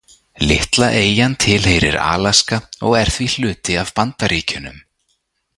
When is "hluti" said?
3.35-3.79